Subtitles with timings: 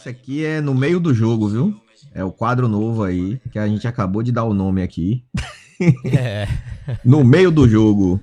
[0.00, 1.78] esse aqui é no meio do jogo, viu?
[2.14, 5.24] É o quadro novo aí, que a gente acabou de dar o nome aqui.
[6.14, 6.46] É.
[7.02, 8.20] no meio do jogo.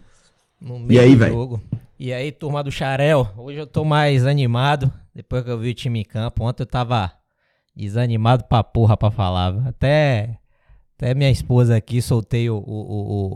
[0.62, 1.34] No meio e aí, do véio?
[1.34, 1.63] jogo.
[1.98, 5.73] E aí, turma do Xarel, hoje eu tô mais animado, depois que eu vi o
[5.73, 6.44] time em campo.
[6.44, 7.12] Ontem eu tava
[7.76, 9.68] desanimado pra porra pra falar.
[9.68, 10.38] Até,
[10.96, 12.62] até minha esposa aqui, soltei o, o,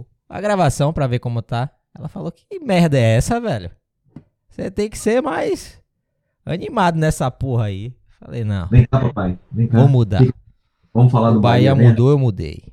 [0.01, 1.71] o, a gravação pra ver como tá.
[1.97, 3.71] Ela falou, que merda é essa, velho?
[4.51, 5.81] Você tem que ser mais
[6.45, 7.91] animado nessa porra aí.
[8.23, 8.67] Falei, não.
[8.67, 9.39] Vem cá, papai.
[9.51, 9.79] Vem cá.
[9.79, 10.23] Vou mudar.
[10.93, 11.73] Vamos falar o do Bahia.
[11.73, 12.63] Bahia mudou, eu mudei.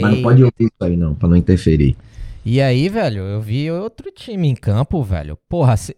[0.00, 1.96] Mas não pode ouvir isso aí não, pra não interferir.
[2.44, 5.38] E aí, velho, eu vi outro time em campo, velho.
[5.48, 5.96] Porra, se...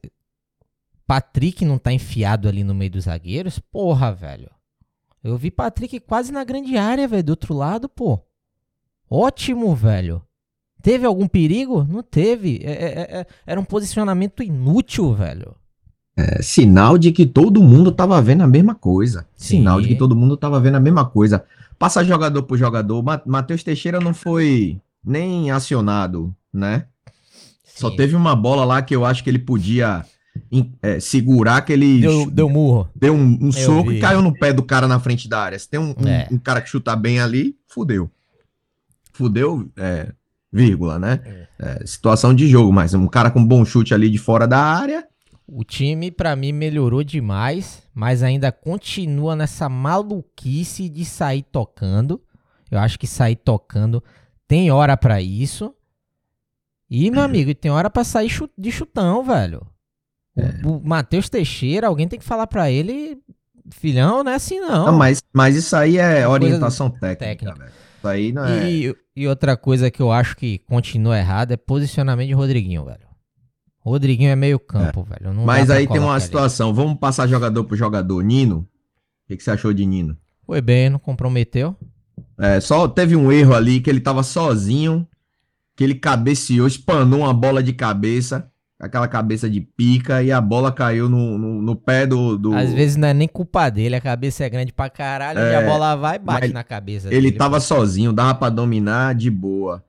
[1.06, 3.58] Patrick não tá enfiado ali no meio dos zagueiros?
[3.58, 4.50] Porra, velho.
[5.23, 8.20] Eu vi Patrick quase na grande área, velho, do outro lado, pô.
[9.08, 10.23] Ótimo, velho.
[10.83, 11.84] Teve algum perigo?
[11.84, 12.61] Não teve.
[12.64, 15.55] É, é, é, é era um posicionamento inútil, velho.
[16.16, 19.27] É, sinal de que todo mundo tava vendo a mesma coisa.
[19.34, 19.58] Sim.
[19.58, 21.44] Sinal de que todo mundo tava vendo a mesma coisa.
[21.78, 23.02] Passa jogador por jogador.
[23.27, 26.86] Matheus Teixeira não foi nem acionado, né?
[27.64, 27.80] Sim.
[27.80, 30.05] Só teve uma bola lá que eu acho que ele podia
[30.83, 32.00] é, segurar que ele.
[32.02, 32.88] Deu, deu murro.
[32.94, 33.96] Deu um, um soco vi.
[33.96, 35.58] e caiu no pé do cara na frente da área.
[35.58, 36.28] Se tem um, é.
[36.30, 38.10] um, um cara que chutar bem ali, fudeu.
[39.14, 40.12] Fudeu, é,
[40.52, 41.20] vírgula, né?
[41.24, 41.46] É.
[41.58, 41.86] é.
[41.86, 45.06] situação de jogo, mas um cara com bom chute ali de fora da área
[45.55, 52.23] o time, para mim, melhorou demais, mas ainda continua nessa maluquice de sair tocando.
[52.70, 54.02] Eu acho que sair tocando
[54.48, 55.74] tem hora para isso.
[56.89, 59.67] E, meu amigo, tem hora para sair de chutão, velho.
[60.35, 60.67] É.
[60.67, 63.18] O, o Matheus Teixeira, alguém tem que falar para ele,
[63.70, 64.86] filhão, não é assim não.
[64.86, 64.92] não.
[64.92, 67.55] mas, mas isso aí é orientação técnica, técnica.
[67.58, 67.73] velho.
[67.98, 68.70] Isso aí não é.
[68.70, 73.11] E, e outra coisa que eu acho que continua errado é posicionamento de Rodriguinho, velho.
[73.84, 75.14] Rodriguinho é meio campo, é.
[75.18, 75.34] velho.
[75.34, 76.68] Não Mas aí tem uma situação.
[76.68, 76.76] Ali.
[76.76, 78.22] Vamos passar jogador por jogador.
[78.22, 80.16] Nino, o que, que, você achou de Nino?
[80.46, 81.76] Foi bem, não comprometeu.
[82.38, 85.06] É, só teve um erro ali que ele tava sozinho,
[85.76, 88.48] que ele cabeceou, espanou uma bola de cabeça,
[88.78, 92.72] aquela cabeça de pica, e a bola caiu no, no, no pé do, do, Às
[92.72, 95.62] vezes não é nem culpa dele, a cabeça é grande pra caralho, é, e a
[95.62, 97.60] bola vai e bate na cabeça Ele dele, tava pô.
[97.60, 99.84] sozinho, dava pra dominar de boa.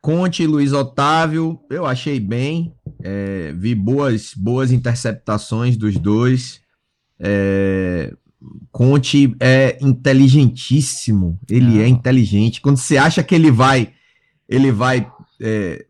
[0.00, 2.74] Conte e Luiz Otávio, eu achei bem.
[3.02, 6.60] É, vi boas, boas interceptações dos dois.
[7.18, 8.14] É,
[8.72, 11.38] Conte é inteligentíssimo.
[11.48, 11.80] Ele Não.
[11.80, 12.60] é inteligente.
[12.60, 13.92] Quando você acha que ele vai,
[14.48, 15.84] ele vai é,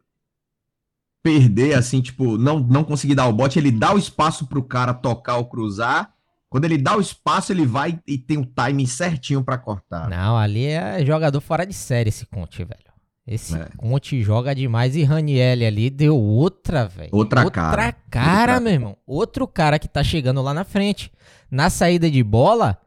[1.23, 4.65] perder, assim, tipo, não, não conseguir dar o bote, ele dá o espaço para o
[4.65, 6.13] cara tocar ou cruzar.
[6.49, 10.09] Quando ele dá o espaço, ele vai e tem o timing certinho para cortar.
[10.09, 12.90] Não, ali é jogador fora de série esse Conte, velho.
[13.27, 13.69] Esse é.
[13.77, 17.11] Conte joga demais e Ranielli ali deu outra, velho.
[17.13, 17.87] Outra, outra cara.
[17.87, 18.97] Outra cara, meu irmão.
[19.07, 21.13] Outro cara que tá chegando lá na frente.
[21.51, 22.79] Na saída de bola,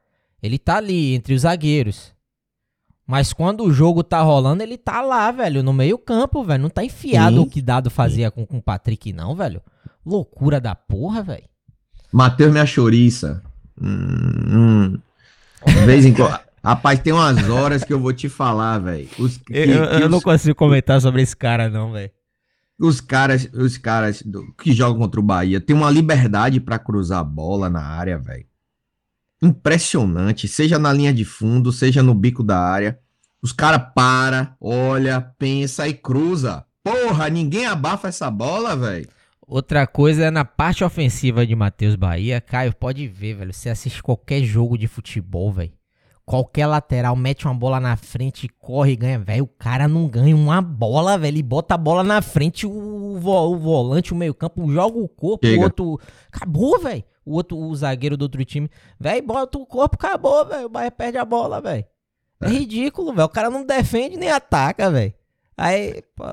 [0.41, 2.13] ele tá ali entre os zagueiros.
[3.05, 6.63] Mas quando o jogo tá rolando, ele tá lá, velho, no meio campo, velho.
[6.63, 7.41] Não tá enfiado Sim.
[7.41, 9.61] o que Dado fazia com, com o Patrick, não, velho.
[10.05, 11.43] Loucura da porra, velho.
[12.11, 13.41] Matheus minha chouriça.
[13.81, 14.99] Hum, hum.
[15.65, 16.39] De vez em quando.
[16.63, 19.09] Rapaz, tem umas horas que eu vou te falar, velho.
[19.49, 20.11] Eu, eu os...
[20.11, 22.09] não consigo comentar sobre esse cara, não, velho.
[22.79, 27.19] Os caras, os caras do, que jogam contra o Bahia têm uma liberdade para cruzar
[27.19, 28.45] a bola na área, velho.
[29.41, 32.97] Impressionante, seja na linha de fundo, seja no bico da área.
[33.41, 36.65] Os caras para, olha, pensa e cruza.
[36.81, 39.09] Porra, ninguém abafa essa bola, velho.
[39.45, 43.53] Outra coisa é na parte ofensiva de Matheus Bahia, Caio, pode ver, velho.
[43.53, 45.73] Você assiste qualquer jogo de futebol, velho.
[46.25, 49.19] Qualquer lateral mete uma bola na frente, corre e ganha.
[49.19, 51.35] Velho, o cara não ganha uma bola, velho.
[51.35, 55.45] Ele bota a bola na frente, o, vo, o volante, o meio-campo, joga o corpo,
[55.45, 55.59] Chega.
[55.59, 55.99] o outro.
[56.31, 57.03] Acabou, velho.
[57.25, 58.69] O outro, o zagueiro do outro time.
[58.97, 60.67] Velho, bota o corpo, acabou, velho.
[60.67, 61.85] O Bahia perde a bola, velho.
[62.41, 63.25] É, é ridículo, velho.
[63.25, 65.13] O cara não defende nem ataca, velho.
[65.57, 66.23] Aí, pô,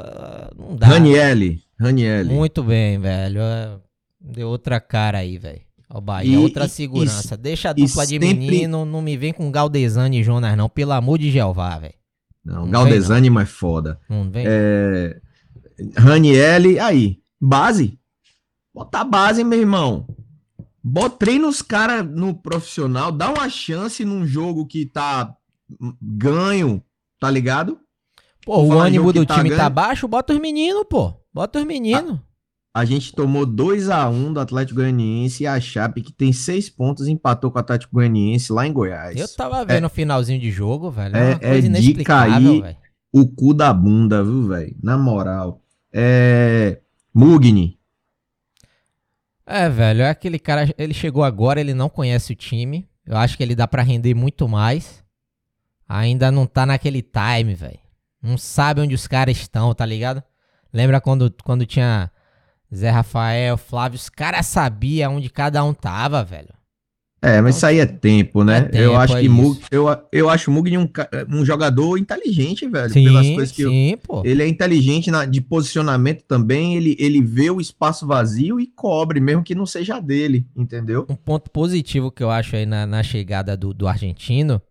[0.56, 0.86] não dá.
[0.86, 1.62] Ranielli.
[1.78, 2.32] Ranielli.
[2.32, 3.40] Muito bem, velho.
[3.40, 3.76] É,
[4.20, 5.62] deu outra cara aí, velho.
[5.92, 7.34] Ó, Bahia, e, outra segurança.
[7.34, 8.34] E, Deixa a dupla de sempre...
[8.34, 10.68] menino, não me vem com Galdesani e Jonas, não.
[10.68, 11.94] Pelo amor de Jeová, velho.
[12.44, 14.00] Não, não Galdesani mais foda.
[14.08, 14.44] Não vem.
[14.46, 15.20] É...
[16.82, 17.18] Aí.
[17.40, 17.98] Base.
[18.72, 20.06] Bota a base, meu irmão.
[20.82, 25.34] Bota, treina os caras no profissional, dá uma chance num jogo que tá
[26.00, 26.82] ganho,
[27.18, 27.78] tá ligado?
[28.46, 29.68] Pô, o ânimo do tá time tá ganho.
[29.68, 31.12] tá baixo, bota os meninos, pô.
[31.32, 32.18] Bota os meninos.
[32.72, 36.70] A gente tomou 2 a 1 do Atlético Goianiense e a Chape, que tem seis
[36.70, 39.16] pontos, empatou com o Atlético Goianiense lá em Goiás.
[39.16, 41.16] Eu tava vendo é, o finalzinho de jogo, velho.
[41.16, 42.76] É, é, é de cair véio.
[43.12, 44.76] o cu da bunda, viu, velho?
[44.80, 45.60] Na moral.
[45.92, 46.80] É.
[47.12, 47.76] Mugni.
[49.44, 52.88] É, velho, é aquele cara, ele chegou agora, ele não conhece o time.
[53.04, 55.02] Eu acho que ele dá para render muito mais.
[55.88, 57.80] Ainda não tá naquele time, velho.
[58.22, 60.22] Não sabe onde os caras estão, tá ligado?
[60.72, 62.12] Lembra quando, quando tinha
[62.74, 66.60] Zé Rafael, Flávio, os caras sabiam onde cada um tava, velho.
[67.22, 68.58] É, mas isso aí é tempo, né?
[68.58, 70.88] É tempo, eu acho é que Mug, eu, eu acho o Mugni um,
[71.28, 72.90] um jogador inteligente, velho.
[72.90, 74.22] Sim, pelas coisas que sim, eu, pô.
[74.24, 76.76] Ele é inteligente na, de posicionamento também.
[76.76, 81.04] Ele, ele vê o espaço vazio e cobre, mesmo que não seja dele, entendeu?
[81.10, 84.62] Um ponto positivo que eu acho aí na, na chegada do, do argentino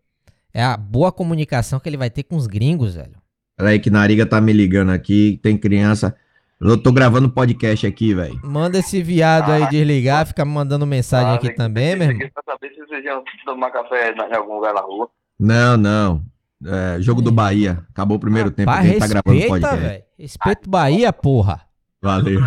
[0.52, 3.14] é a boa comunicação que ele vai ter com os gringos, velho.
[3.56, 6.16] Peraí, que Nariga tá me ligando aqui, tem criança.
[6.62, 8.38] Eu tô gravando podcast aqui, velho.
[8.44, 12.30] Manda esse viado aí desligar, fica me mandando mensagem ah, aqui também, meu irmão.
[12.34, 15.10] pra saber se vocês iam tomar café em algum lugar na rua.
[15.40, 16.22] Não, não.
[16.66, 17.82] É, jogo do Bahia.
[17.92, 19.80] Acabou o primeiro ah, tempo, a gente tá gravando podcast.
[19.80, 20.04] Véio.
[20.20, 21.62] Respeito Bahia, porra.
[22.02, 22.42] Valeu.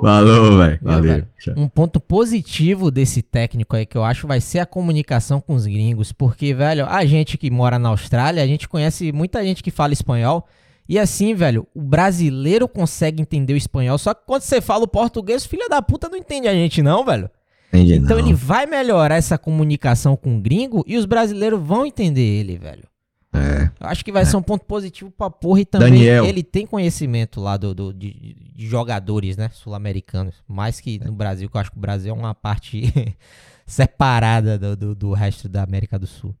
[0.00, 0.78] Falou, velho.
[0.80, 1.26] Valeu.
[1.56, 5.66] Um ponto positivo desse técnico aí que eu acho vai ser a comunicação com os
[5.66, 6.12] gringos.
[6.12, 9.92] Porque, velho, a gente que mora na Austrália, a gente conhece muita gente que fala
[9.92, 10.46] espanhol.
[10.88, 14.88] E assim, velho, o brasileiro consegue entender o espanhol, só que quando você fala o
[14.88, 17.30] português, filha da puta não entende a gente não, velho.
[17.68, 18.24] Entendi então não.
[18.24, 22.84] ele vai melhorar essa comunicação com o gringo e os brasileiros vão entender ele, velho.
[23.32, 23.64] É.
[23.80, 24.24] Eu acho que vai é.
[24.24, 26.24] ser um ponto positivo pra porra e também Daniel.
[26.24, 30.36] ele tem conhecimento lá do, do de, de, jogadores, né, sul-americanos.
[30.46, 32.92] Mais que no Brasil, que eu acho que o Brasil é uma parte
[33.66, 36.34] separada do, do, do resto da América do Sul.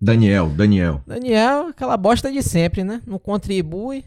[0.00, 1.02] Daniel, Daniel.
[1.06, 3.00] Daniel, aquela bosta de sempre, né?
[3.06, 4.04] Não contribui.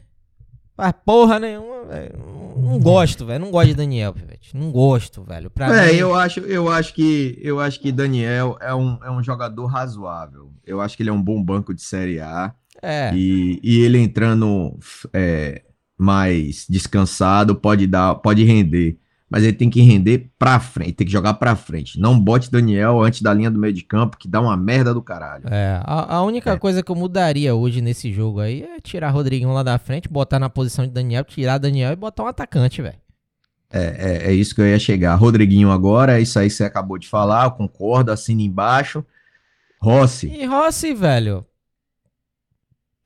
[0.76, 2.20] Faz porra nenhuma, velho.
[2.56, 3.44] Não gosto, velho.
[3.44, 4.56] Não gosto de Daniel, Pivete.
[4.56, 5.50] Não gosto, velho.
[5.50, 5.98] Pra é, mim...
[5.98, 10.52] eu acho, eu acho que eu acho que Daniel é um, é um jogador razoável.
[10.64, 12.54] Eu acho que ele é um bom banco de Série A.
[12.80, 13.12] É.
[13.16, 14.78] E, e ele entrando
[15.12, 15.64] é,
[15.98, 19.00] mais descansado pode dar, pode render
[19.30, 22.00] mas ele tem que render pra frente, tem que jogar pra frente.
[22.00, 25.02] Não bote Daniel antes da linha do meio de campo, que dá uma merda do
[25.02, 25.44] caralho.
[25.50, 26.58] É, a, a única é.
[26.58, 30.40] coisa que eu mudaria hoje nesse jogo aí é tirar Rodriguinho lá da frente, botar
[30.40, 32.96] na posição de Daniel, tirar Daniel e botar um atacante, velho.
[33.70, 35.16] É, é, é, isso que eu ia chegar.
[35.16, 39.06] Rodriguinho agora, é isso aí que você acabou de falar, eu concordo, assina embaixo.
[39.80, 40.28] Rossi.
[40.28, 41.46] E Rossi, velho,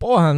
[0.01, 0.35] Porra,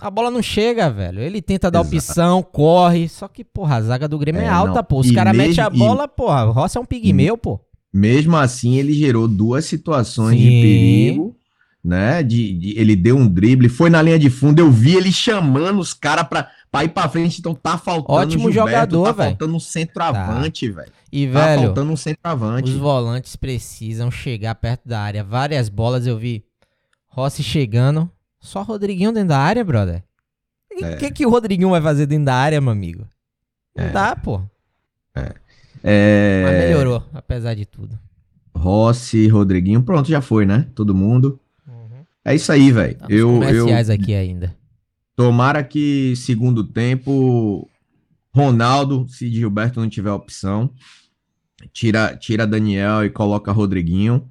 [0.00, 1.20] a bola não chega, velho.
[1.20, 1.96] Ele tenta dar Exato.
[1.96, 3.08] opção, corre.
[3.08, 4.82] Só que, porra, a zaga do Grêmio é, é alta, não.
[4.82, 4.98] pô.
[4.98, 6.08] Os caras metem a bola, e...
[6.08, 6.46] porra.
[6.46, 7.60] O Rossi é um pigmeu, pô.
[7.92, 10.42] Mesmo assim, ele gerou duas situações Sim.
[10.42, 11.36] de perigo,
[11.84, 12.24] né?
[12.24, 14.58] De, de, ele deu um drible, foi na linha de fundo.
[14.58, 17.38] Eu vi ele chamando os caras pra, pra ir pra frente.
[17.38, 19.28] Então tá faltando Ótimo Gilberto, jogador, tá velho.
[19.30, 20.80] faltando um centroavante, tá.
[20.80, 20.92] velho.
[21.12, 22.68] E, tá velho, faltando um centroavante.
[22.68, 25.22] Os volantes precisam chegar perto da área.
[25.22, 26.44] Várias bolas eu vi
[27.06, 28.10] Rossi chegando,
[28.44, 30.04] só Rodriguinho dentro da área, brother?
[30.70, 30.96] O é.
[30.96, 33.06] que, que o Rodriguinho vai fazer dentro da área, meu amigo?
[33.74, 33.90] Não é.
[33.90, 34.42] dá, pô.
[35.14, 35.34] É.
[35.82, 36.42] é.
[36.44, 37.98] Mas melhorou, apesar de tudo.
[38.54, 40.68] Rossi, Rodriguinho, pronto, já foi, né?
[40.74, 41.40] Todo mundo.
[41.66, 42.04] Uhum.
[42.22, 42.94] É isso aí, velho.
[42.96, 43.94] Tá eu, comerciais eu...
[43.94, 44.54] aqui ainda.
[45.16, 47.68] Tomara que segundo tempo,
[48.34, 50.70] Ronaldo, se Gilberto não tiver opção,
[51.72, 54.28] tira, tira Daniel e coloca Rodriguinho.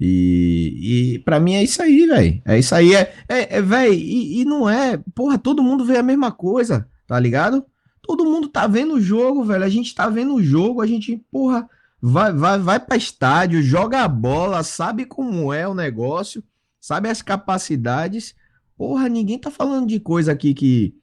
[0.00, 2.42] E, e para mim é isso aí, velho.
[2.46, 3.92] É isso aí, é, é, é velho.
[3.92, 7.66] E, e, não é, porra, todo mundo vê a mesma coisa, tá ligado?
[8.00, 9.62] Todo mundo tá vendo o jogo, velho.
[9.62, 11.68] A gente tá vendo o jogo, a gente, porra,
[12.00, 16.42] vai, vai, vai pra estádio, joga a bola, sabe como é o negócio,
[16.80, 18.34] sabe as capacidades.
[18.78, 20.94] Porra, ninguém tá falando de coisa aqui que,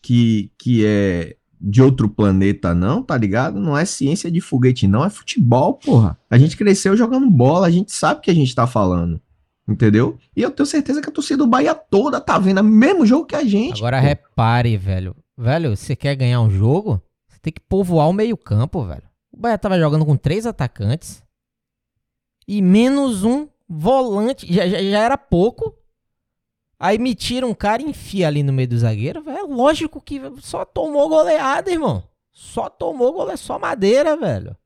[0.00, 3.58] que, que é de outro planeta, não, tá ligado?
[3.58, 6.18] Não é ciência de foguete, não, é futebol, porra.
[6.30, 9.20] A gente cresceu jogando bola, a gente sabe o que a gente tá falando.
[9.68, 10.16] Entendeu?
[10.34, 13.26] E eu tenho certeza que a torcida do Bahia toda tá vendo o mesmo jogo
[13.26, 13.78] que a gente.
[13.78, 14.06] Agora pô.
[14.06, 15.14] repare, velho.
[15.36, 17.02] Velho, você quer ganhar um jogo?
[17.28, 19.02] Você tem que povoar o meio-campo, velho.
[19.30, 21.22] O Bahia tava jogando com três atacantes
[22.46, 24.50] e menos um volante.
[24.52, 25.74] Já, já, já era pouco.
[26.80, 29.48] Aí me tira um cara e enfia ali no meio do zagueiro, velho.
[29.48, 32.04] Lógico que só tomou goleada, irmão.
[32.32, 34.56] Só tomou goleada, só madeira, velho.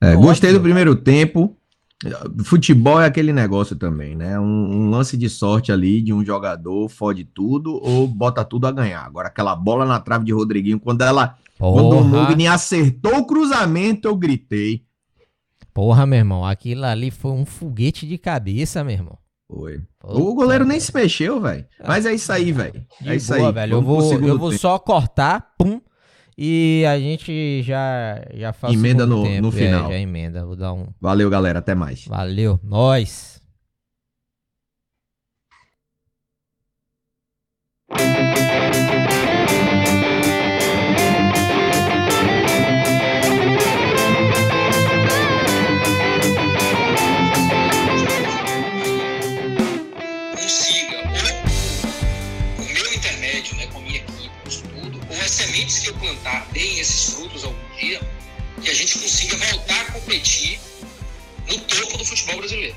[0.00, 0.10] É.
[0.12, 1.56] é gostei do primeiro tempo.
[2.44, 4.38] Futebol é aquele negócio também, né?
[4.38, 8.72] Um, um, lance de sorte ali de um jogador fode tudo ou bota tudo a
[8.72, 9.04] ganhar.
[9.04, 11.36] Agora, aquela bola na trave de Rodriguinho, quando ela.
[11.58, 11.80] Porra.
[11.80, 14.84] Quando o Mugni acertou o cruzamento, eu gritei.
[15.72, 19.21] Porra, meu irmão, aquilo ali foi um foguete de cabeça, meu irmão.
[19.52, 19.82] Foi.
[20.02, 21.66] o goleiro nem se mexeu, velho.
[21.86, 22.86] Mas é isso aí, velho.
[23.04, 23.52] É isso boa, aí.
[23.52, 23.74] velho.
[23.74, 25.78] eu vou, eu vou só cortar, pum.
[26.36, 29.90] E a gente já, já faz Emenda no, tempo, no é, final.
[29.90, 30.46] É, já emenda.
[30.46, 30.86] Vou dar um.
[30.98, 31.58] Valeu, galera.
[31.58, 32.06] Até mais.
[32.06, 32.58] Valeu.
[32.64, 33.40] Nós.
[58.62, 60.58] Que a gente consiga voltar a competir
[61.48, 62.76] no topo do futebol brasileiro.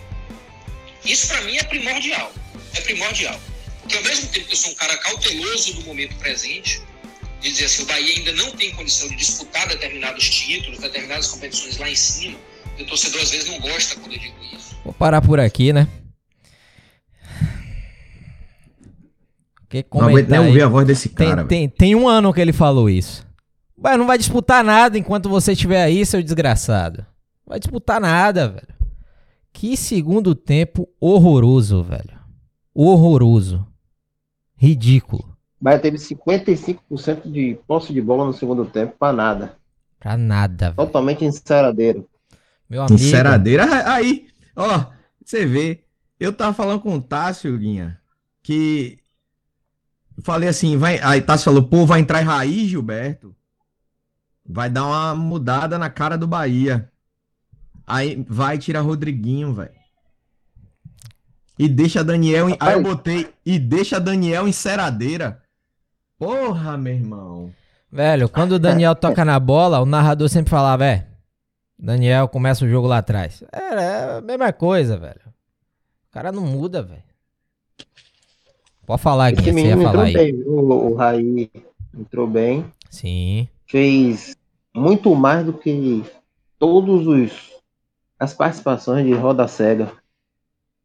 [1.03, 2.31] Isso para mim é primordial.
[2.73, 3.39] É primordial.
[3.81, 6.81] Porque ao mesmo tempo que eu sou um cara cauteloso do momento presente,
[7.39, 11.77] de dizer assim, o Bahia ainda não tem condição de disputar determinados títulos, determinadas competições
[11.77, 12.37] lá em cima,
[12.77, 14.75] e o torcedor às vezes não gosta quando eu digo isso.
[14.83, 15.87] Vou parar por aqui, né?
[19.69, 21.43] Que não aguento nem ouvir a voz desse cara.
[21.45, 23.25] Tem, tem, tem, um ano que ele falou isso.
[23.77, 26.99] Vai, não vai disputar nada enquanto você estiver aí, seu desgraçado.
[27.45, 28.75] Não vai disputar nada, velho.
[29.51, 32.19] Que segundo tempo horroroso, velho.
[32.73, 33.65] Horroroso.
[34.55, 35.35] Ridículo.
[35.59, 39.55] Bahia teve 55% de posse de bola no segundo tempo pra nada.
[39.99, 40.75] Pra nada, velho.
[40.75, 42.07] Totalmente enceradeiro.
[42.69, 42.95] Meu amigo.
[42.95, 44.85] Enceradeira, aí, ó,
[45.23, 45.83] você vê.
[46.19, 47.99] Eu tava falando com o Tássio, Guinha,
[48.41, 48.99] que
[50.21, 53.35] falei assim, vai, aí Tássio falou, pô, vai entrar em raiz, Gilberto.
[54.47, 56.89] Vai dar uma mudada na cara do Bahia.
[57.87, 59.71] Aí vai tirar Rodriguinho, velho.
[61.57, 62.49] E deixa Daniel.
[62.49, 62.57] Em...
[62.59, 63.33] Aí eu botei.
[63.45, 65.41] E deixa Daniel em ceradeira.
[66.17, 67.51] Porra, meu irmão.
[67.91, 71.07] Velho, quando o Daniel toca na bola, o narrador sempre falava, é.
[71.77, 73.43] Daniel começa o jogo lá atrás.
[73.51, 75.21] É, é a mesma coisa, velho.
[76.09, 77.03] O cara não muda, velho.
[78.85, 80.13] Pode falar, aqui, você ia falar aí.
[80.13, 81.51] Bem, o, o Raí
[81.97, 82.65] entrou bem.
[82.89, 83.47] Sim.
[83.67, 84.35] Fez
[84.73, 86.03] muito mais do que
[86.59, 87.55] todos os
[88.19, 89.91] as participações de Roda Cega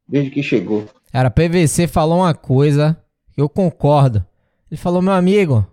[0.08, 0.86] desde que chegou.
[1.12, 2.96] Cara, PVC falou uma coisa
[3.40, 4.24] eu concordo.
[4.70, 5.66] Ele falou, meu amigo,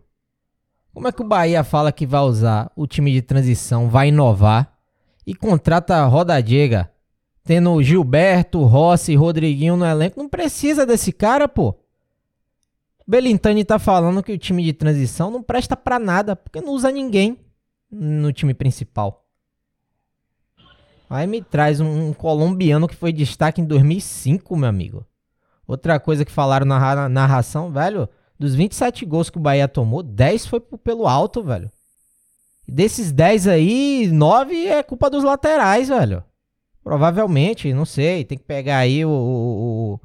[0.94, 4.74] como é que o Bahia fala que vai usar o time de transição, vai inovar
[5.26, 6.90] e contrata a Roda Diega,
[7.44, 10.20] tendo Gilberto, Rossi Rodriguinho no elenco?
[10.20, 11.76] Não precisa desse cara, pô.
[13.08, 16.92] Belintani tá falando que o time de transição não presta para nada, porque não usa
[16.92, 17.40] ninguém
[17.90, 19.26] no time principal.
[21.10, 25.06] Aí me traz um, um, colombiano que foi destaque em 2005, meu amigo.
[25.66, 30.46] Outra coisa que falaram na narração, velho, dos 27 gols que o Bahia tomou, 10
[30.46, 31.72] foi pelo alto, velho.
[32.68, 36.22] Desses 10 aí, 9 é culpa dos laterais, velho.
[36.84, 40.00] Provavelmente, não sei, tem que pegar aí o, o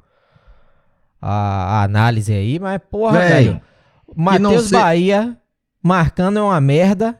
[1.23, 3.61] a, a, análise aí, mas porra, velho.
[4.15, 5.37] Matheus Bahia
[5.81, 7.17] marcando é uma merda.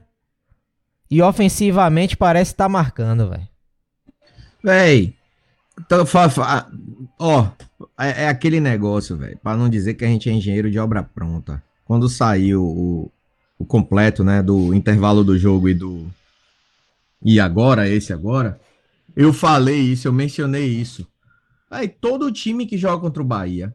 [1.09, 3.47] E ofensivamente parece estar tá marcando, velho.
[4.63, 5.13] Véi,
[5.79, 6.05] então,
[7.19, 7.47] ó,
[7.99, 11.03] é, é, aquele negócio, velho, para não dizer que a gente é engenheiro de obra
[11.03, 11.61] pronta.
[11.85, 13.11] Quando saiu o,
[13.59, 16.07] o completo, né, do intervalo do jogo e do
[17.23, 18.59] e agora, esse agora,
[19.15, 21.07] eu falei isso, eu mencionei isso.
[21.71, 23.73] Aí todo time que joga contra o Bahia,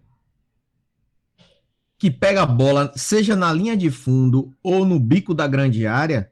[1.99, 6.31] que pega a bola, seja na linha de fundo ou no bico da grande área,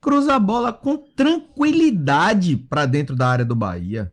[0.00, 4.10] cruza a bola com tranquilidade para dentro da área do Bahia.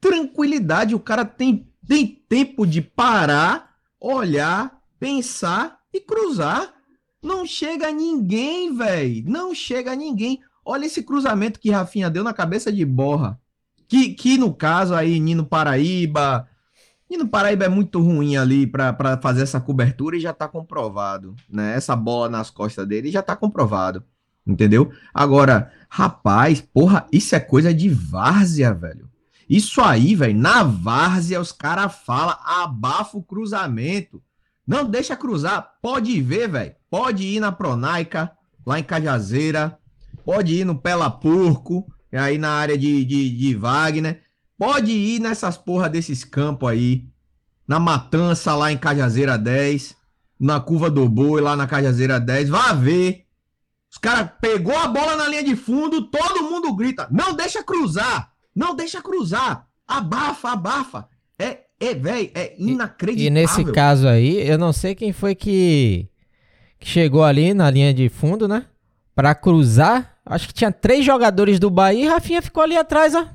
[0.00, 6.72] Tranquilidade, o cara tem, tem tempo de parar, olhar, pensar e cruzar.
[7.22, 9.24] Não chega ninguém, velho.
[9.28, 10.40] Não chega ninguém.
[10.64, 13.38] Olha esse cruzamento que Rafinha deu na cabeça de Borra.
[13.88, 16.48] Que, que no caso aí, Nino Paraíba.
[17.08, 21.36] Nino Paraíba é muito ruim ali para fazer essa cobertura e já tá comprovado.
[21.48, 21.74] Né?
[21.74, 24.02] Essa bola nas costas dele já tá comprovado.
[24.46, 24.92] Entendeu?
[25.12, 29.08] Agora, rapaz, porra, isso é coisa de várzea, velho.
[29.48, 34.22] Isso aí, velho, na várzea os caras falam, abafa o cruzamento.
[34.66, 35.74] Não deixa cruzar.
[35.80, 36.74] Pode ver, velho.
[36.90, 38.32] Pode ir na Pronaica,
[38.64, 39.78] lá em Cajazeira.
[40.24, 44.22] Pode ir no Pela Porco, aí na área de, de, de Wagner.
[44.58, 47.04] Pode ir nessas porra desses campos aí.
[47.66, 49.94] Na Matança, lá em Cajazeira 10.
[50.38, 52.48] Na Curva do Boi, lá na Cajazeira 10.
[52.48, 53.26] Vá ver
[53.96, 58.30] os caras pegou a bola na linha de fundo, todo mundo grita: não deixa cruzar,
[58.54, 61.08] não deixa cruzar, abafa, abafa.
[61.38, 63.24] É, é, velho, é inacreditável.
[63.24, 66.08] E, e, nesse caso aí, eu não sei quem foi que,
[66.78, 68.66] que chegou ali na linha de fundo, né?
[69.14, 70.18] Pra cruzar.
[70.26, 73.26] Acho que tinha três jogadores do Bahia e Rafinha ficou ali atrás, ó.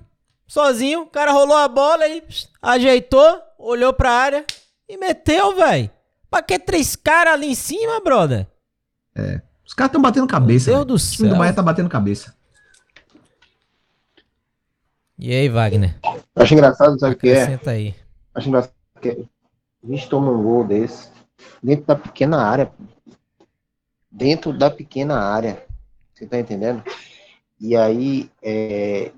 [0.52, 1.04] Sozinho.
[1.04, 2.22] O cara rolou a bola e
[2.62, 4.46] ajeitou, olhou pra área
[4.90, 5.90] e meteu, velho.
[6.30, 8.46] Pra que três caras ali em cima, brother?
[9.16, 9.42] É.
[9.66, 10.70] Os caras estão batendo cabeça.
[10.70, 11.14] Meu Deus do céu.
[11.14, 12.36] O time do Bahia tá batendo cabeça.
[15.18, 15.98] E aí, Wagner?
[16.36, 17.46] Acho engraçado, sabe o que é?
[17.46, 17.96] Senta aí.
[18.36, 19.26] Acho engraçado que
[19.84, 21.10] a gente toma um gol desse
[21.64, 22.74] dentro da pequena área.
[24.12, 25.66] Dentro da pequena área.
[26.14, 26.84] Você tá entendendo?
[27.58, 29.14] E aí, é,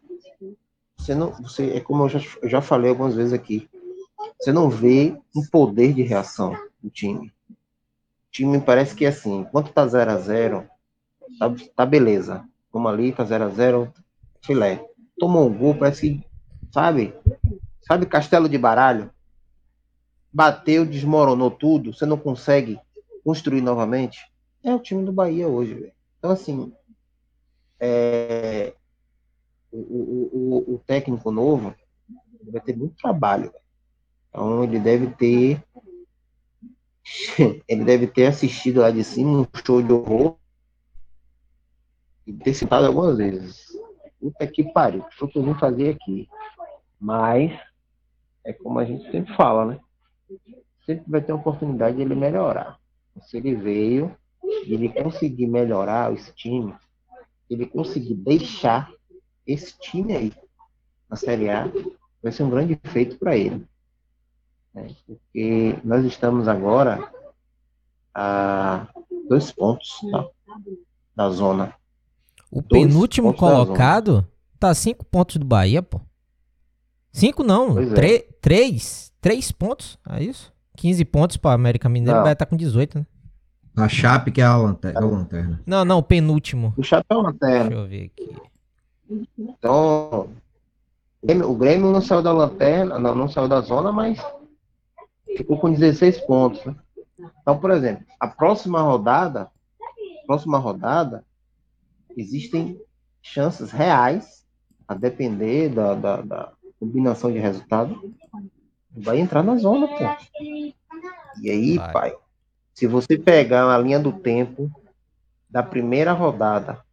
[1.03, 3.69] você não, você, é como eu já, eu já falei algumas vezes aqui,
[4.39, 7.33] você não vê um poder de reação do time.
[8.31, 10.65] time parece que é assim, enquanto tá 0 a 0
[11.37, 12.47] tá, tá beleza.
[12.71, 13.93] Vamos ali, tá 0 a 0
[14.41, 14.87] filé.
[15.19, 16.25] Tomou um gol, parece que,
[16.71, 17.13] sabe?
[17.81, 19.11] Sabe castelo de baralho?
[20.31, 22.79] Bateu, desmoronou tudo, você não consegue
[23.25, 24.31] construir novamente.
[24.63, 25.93] É o time do Bahia hoje.
[26.17, 26.73] Então, assim,
[27.77, 28.73] é,
[29.73, 31.73] o, o, o, o, técnico novo
[32.43, 33.51] vai ter muito trabalho.
[34.29, 35.63] Então, ele deve ter
[37.67, 40.37] ele deve ter assistido lá de cima um show de horror
[42.25, 43.67] e ter citado algumas vezes.
[44.19, 46.29] Puta que pariu, o que eu vim fazer aqui?
[46.99, 47.59] Mas,
[48.45, 49.79] é como a gente sempre fala, né?
[50.85, 52.79] Sempre vai ter oportunidade de ele melhorar.
[53.21, 54.15] Se ele veio,
[54.65, 56.73] ele conseguir melhorar esse time,
[57.49, 58.89] ele conseguir deixar
[59.45, 60.33] esse time aí
[61.09, 61.69] na Série A,
[62.21, 63.65] vai ser um grande feito para ele.
[64.73, 64.95] Né?
[65.05, 67.11] Porque nós estamos agora
[68.13, 68.87] a
[69.29, 70.27] dois pontos tá?
[71.15, 71.73] da zona.
[72.49, 74.27] O dois penúltimo colocado
[74.59, 75.99] tá cinco pontos do Bahia, pô.
[77.11, 77.85] Cinco não, é.
[78.41, 79.13] três.
[79.21, 80.51] Três pontos, é isso?
[80.75, 83.05] 15 pontos para América Mineiro, vai estar tá com 18, né?
[83.77, 84.99] A Chape que é a lanterna.
[84.99, 85.61] É a lanterna.
[85.65, 86.73] Não, não, o penúltimo.
[86.75, 87.69] O Chape é a lanterna.
[87.69, 88.35] Deixa eu ver aqui.
[89.37, 90.29] Então,
[91.21, 94.19] o Grêmio não saiu da lanterna, não, não saiu da zona, mas
[95.37, 96.63] ficou com 16 pontos.
[96.65, 96.75] Né?
[97.41, 99.49] Então, por exemplo, a próxima rodada,
[100.25, 101.23] próxima rodada,
[102.15, 102.79] existem
[103.21, 104.45] chances reais,
[104.87, 108.13] a depender da, da, da combinação de resultado,
[108.91, 110.03] vai entrar na zona, pô.
[111.41, 111.91] E aí, vai.
[111.91, 112.15] pai,
[112.73, 114.69] se você pegar a linha do tempo
[115.49, 116.83] da primeira rodada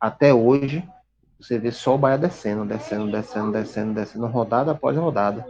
[0.00, 0.86] até hoje,
[1.38, 5.44] você vê só o Bahia descendo, descendo, descendo, descendo, descendo, rodada após rodada.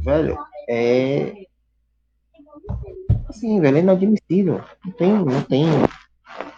[0.00, 1.46] Velho, é.
[3.28, 4.62] Assim, velho, é inadmissível.
[4.84, 5.66] Não tem, não tem,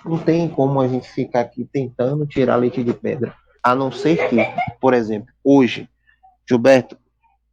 [0.04, 3.34] não tem como a gente ficar aqui tentando tirar leite de pedra.
[3.62, 4.38] A não ser que,
[4.80, 5.88] por exemplo, hoje,
[6.48, 6.96] Gilberto,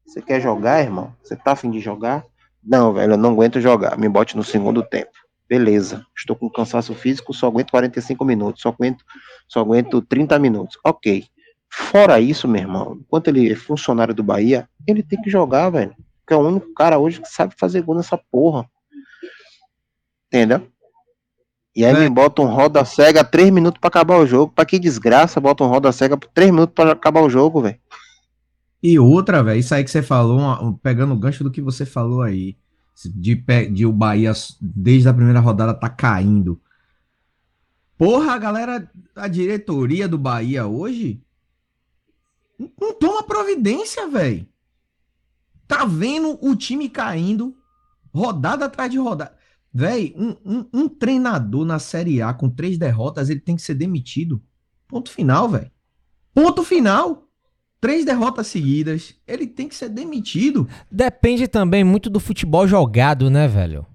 [0.06, 1.14] você quer jogar, irmão?
[1.22, 2.24] Você tá afim de jogar?
[2.64, 3.98] Não, velho, eu não aguento jogar.
[3.98, 5.12] Me bote no segundo tempo.
[5.48, 6.06] Beleza.
[6.16, 9.04] Estou com cansaço físico, só aguento 45 minutos, só aguento,
[9.48, 10.78] só aguento 30 minutos.
[10.84, 11.26] Ok.
[11.70, 15.96] Fora isso, meu irmão, enquanto ele é funcionário do Bahia, ele tem que jogar, velho.
[16.20, 18.70] Porque é o único cara hoje que sabe fazer gol nessa porra.
[20.28, 20.68] Entendeu?
[21.76, 22.00] E aí é.
[22.00, 24.52] me bota um roda cega 3 minutos para acabar o jogo.
[24.52, 27.80] Pra que desgraça, bota um roda cega 3 minutos para acabar o jogo, velho.
[28.82, 32.22] E outra, velho, isso aí que você falou, pegando o gancho do que você falou
[32.22, 32.56] aí,
[33.06, 33.36] de,
[33.72, 36.60] de o Bahia, desde a primeira rodada, tá caindo.
[37.98, 41.22] Porra, a galera, a diretoria do Bahia hoje
[42.80, 44.48] não toma providência, velho.
[45.68, 47.56] Tá vendo o time caindo,
[48.14, 49.36] rodada atrás de rodada.
[49.74, 53.76] Véi, um, um, um, treinador na Série A com três derrotas, ele tem que ser
[53.76, 54.42] demitido.
[54.88, 55.72] Ponto final, velho.
[56.34, 57.27] Ponto final
[57.80, 60.68] três derrotas seguidas, ele tem que ser demitido.
[60.92, 63.86] Depende também muito do futebol jogado, né, velho?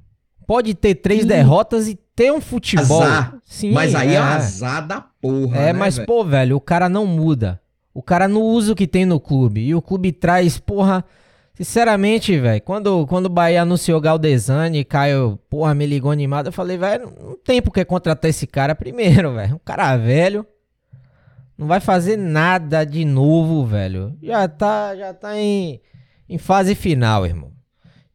[0.47, 1.29] Pode ter três Sim.
[1.29, 3.03] derrotas e ter um futebol.
[3.03, 3.39] Azar.
[3.45, 5.57] Sim, mas aí é, é azar da porra.
[5.57, 6.07] É, né, mas, véio?
[6.07, 7.61] pô, velho, o cara não muda.
[7.95, 9.61] O cara não usa o que tem no clube.
[9.61, 11.05] E o clube traz, porra.
[11.55, 16.53] Sinceramente, velho, quando, quando o Bahia anunciou Galdesani e Caio, porra, me ligou animado, eu
[16.53, 19.57] falei, velho, não tem por que contratar esse cara primeiro, velho.
[19.57, 20.47] Um cara velho,
[21.57, 24.17] não vai fazer nada de novo, velho.
[24.23, 25.81] Já tá, já tá em,
[26.29, 27.53] em fase final, irmão.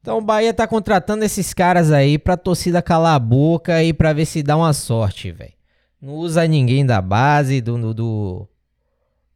[0.01, 4.13] Então o Bahia tá contratando esses caras aí pra torcida calar a boca e pra
[4.13, 5.53] ver se dá uma sorte, velho.
[6.01, 8.47] Não usa ninguém da base, do, do,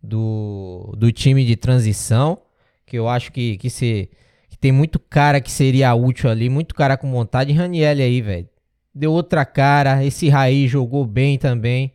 [0.02, 2.40] do, do time de transição,
[2.86, 4.10] que eu acho que, que, se,
[4.50, 7.52] que tem muito cara que seria útil ali, muito cara com vontade.
[7.52, 8.50] Raniel aí, velho.
[8.94, 11.94] Deu outra cara, esse Raí jogou bem também.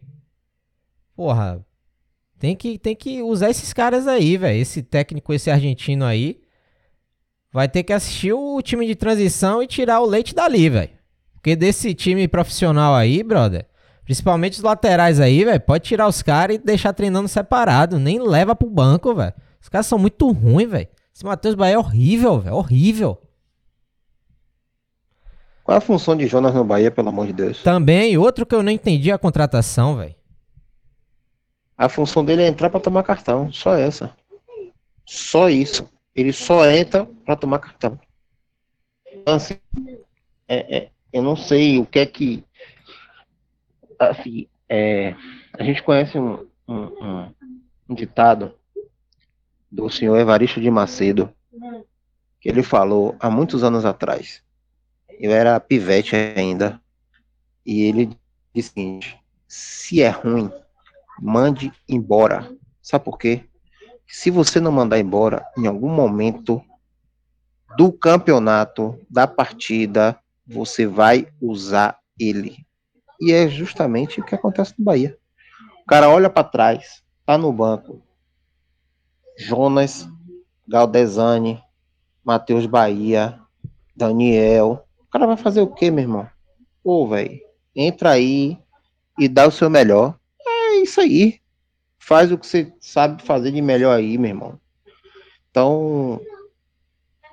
[1.14, 1.64] Porra,
[2.38, 4.58] tem que, tem que usar esses caras aí, velho.
[4.58, 6.40] Esse técnico, esse argentino aí.
[7.52, 10.90] Vai ter que assistir o time de transição e tirar o leite dali, velho.
[11.34, 13.66] Porque desse time profissional aí, brother.
[14.04, 15.60] Principalmente os laterais aí, velho.
[15.60, 17.98] Pode tirar os caras e deixar treinando separado.
[17.98, 19.32] Nem leva pro banco, velho.
[19.60, 20.88] Os caras são muito ruins, velho.
[21.14, 22.56] Esse Matheus Bahia é horrível, velho.
[22.56, 23.18] Horrível.
[25.64, 27.62] Qual é a função de Jonas no Bahia, pelo amor de Deus?
[27.62, 30.14] Também, outro que eu não entendi é a contratação, velho.
[31.76, 34.16] A função dele é entrar para tomar cartão, só essa.
[35.04, 35.88] Só isso.
[36.14, 38.00] Ele só entra para tomar cartão.
[39.12, 39.58] Então, assim,
[40.48, 42.44] é, é, eu não sei o que é que.
[43.98, 45.14] Assim, é,
[45.52, 47.34] a gente conhece um, um, um,
[47.90, 48.54] um ditado
[49.70, 51.32] do senhor Evaristo de Macedo,
[52.40, 54.42] que ele falou há muitos anos atrás.
[55.08, 56.80] eu era pivete ainda,
[57.64, 58.16] e ele
[58.54, 60.50] disse o seguinte: se é ruim,
[61.20, 62.50] mande embora.
[62.82, 63.44] Sabe por quê?
[64.06, 66.62] Se você não mandar embora, em algum momento
[67.76, 72.64] do campeonato, da partida, você vai usar ele.
[73.20, 75.18] E é justamente o que acontece no Bahia.
[75.82, 78.02] O cara olha para trás, tá no banco.
[79.38, 80.08] Jonas,
[80.66, 81.60] Galdesani,
[82.24, 83.38] Matheus Bahia,
[83.94, 84.86] Daniel.
[85.00, 86.28] O cara vai fazer o quê, meu irmão?
[86.82, 87.40] Pô, velho,
[87.74, 88.58] entra aí
[89.18, 90.18] e dá o seu melhor.
[90.66, 91.40] É isso aí.
[91.98, 94.60] Faz o que você sabe fazer de melhor aí, meu irmão.
[95.50, 96.20] Então,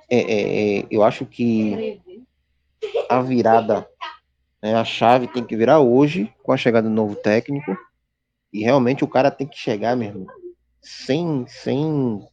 [0.08, 2.00] é, é, é eu acho que
[3.08, 3.86] a virada,
[4.62, 7.76] né, a chave tem que virar hoje, com a chegada do novo técnico.
[8.52, 10.26] E realmente o cara tem que chegar, meu irmão,
[10.80, 12.26] sem, sem,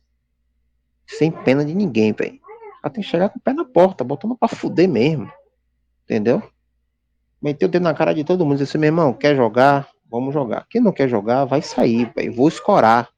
[1.07, 2.39] sem pena de ninguém, velho.
[2.81, 5.31] Cara tem que chegar com o pé na porta, botando pra fuder mesmo.
[6.03, 6.41] Entendeu?
[7.41, 8.57] Meteu o dedo na cara de todo mundo.
[8.57, 9.87] Disse, meu irmão, quer jogar?
[10.11, 10.67] Vamos jogar.
[10.69, 12.33] Quem não quer jogar, vai sair, velho.
[12.33, 13.09] Vou escorar.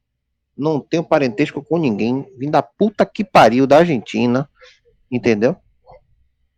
[0.55, 2.23] Não tenho parentesco com ninguém.
[2.37, 4.47] Vim da puta que pariu da Argentina.
[5.11, 5.55] Entendeu?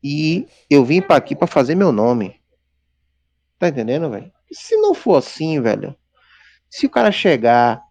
[0.04, 2.36] E eu vim para aqui para fazer meu nome.
[3.58, 4.30] Tá entendendo, velho?
[4.52, 5.96] Se não for assim, velho,
[6.70, 7.82] se o cara chegar,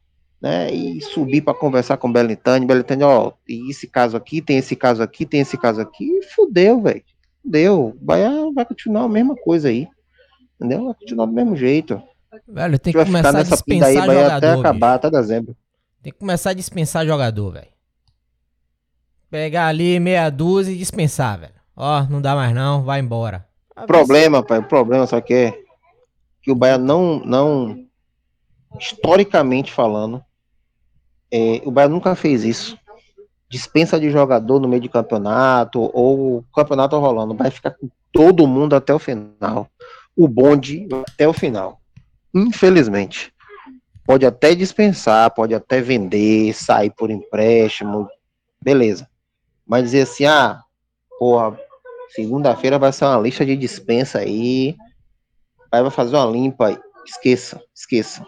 [0.41, 4.77] né, e subir para conversar com Belintani, Belintani, ó, e esse caso aqui, tem esse
[4.77, 7.03] caso aqui, tem esse caso aqui, fudeu, velho.
[7.43, 7.97] Fudeu.
[8.03, 8.23] Vai,
[8.55, 9.89] vai continuar a mesma coisa aí.
[10.57, 10.85] Entendeu?
[10.85, 12.01] Vai continuar do mesmo jeito.
[12.49, 14.37] Velho, tem que começar a dispensar aí, vai jogador.
[14.37, 15.57] até acabar, até dezembro.
[16.03, 17.69] Tem que começar a dispensar jogador, velho.
[19.31, 21.55] Pegar ali meia dúzia e dispensar, velho.
[21.77, 23.47] Ó, não dá mais não, vai embora.
[23.77, 25.65] O problema, pai, o problema só que é
[26.43, 27.87] que o Bahia não, não
[28.79, 30.23] historicamente falando,
[31.33, 32.79] é, o Bahia nunca fez isso.
[33.49, 38.47] Dispensa de jogador no meio de campeonato, ou o campeonato rolando, vai ficar com todo
[38.47, 39.69] mundo até o final.
[40.17, 41.81] O bonde até o final.
[42.35, 43.33] Infelizmente.
[44.05, 48.09] Pode até dispensar, pode até vender, sair por empréstimo,
[48.61, 49.09] beleza.
[49.67, 50.61] Mas dizer assim, ah,
[51.19, 51.59] porra,
[52.11, 54.77] segunda-feira vai ser uma lista de dispensa aí,
[55.73, 56.79] aí vai fazer uma limpa aí.
[57.07, 58.25] Esqueça, esqueça.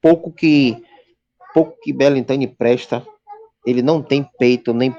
[0.00, 0.82] Pouco que
[1.52, 3.06] pouco que Belintani presta,
[3.64, 4.94] ele não tem peito nem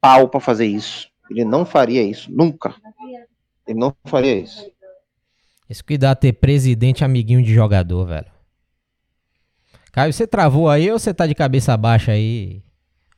[0.00, 1.10] pau para fazer isso.
[1.30, 2.74] Ele não faria isso, nunca.
[3.66, 4.70] Ele não faria isso.
[5.70, 8.26] Isso que dá ter presidente amiguinho de jogador, velho.
[9.92, 12.64] Caio, você travou aí ou você tá de cabeça baixa aí?